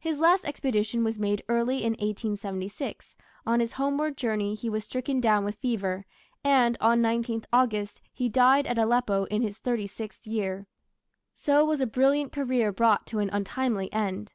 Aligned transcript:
His 0.00 0.18
last 0.18 0.44
expedition 0.44 1.04
was 1.04 1.20
made 1.20 1.44
early 1.48 1.84
in 1.84 1.92
1876; 1.92 3.14
on 3.46 3.60
his 3.60 3.74
homeward 3.74 4.16
journey 4.16 4.56
he 4.56 4.68
was 4.68 4.84
stricken 4.84 5.20
down 5.20 5.44
with 5.44 5.54
fever, 5.60 6.06
and 6.42 6.76
on 6.80 7.00
19th 7.00 7.44
August 7.52 8.02
he 8.12 8.28
died 8.28 8.66
at 8.66 8.78
Aleppo 8.78 9.26
in 9.26 9.42
his 9.42 9.58
thirty 9.58 9.86
sixth 9.86 10.26
year. 10.26 10.66
So 11.36 11.64
was 11.64 11.80
a 11.80 11.86
brilliant 11.86 12.32
career 12.32 12.72
brought 12.72 13.06
to 13.06 13.20
an 13.20 13.30
untimely 13.32 13.92
end. 13.92 14.32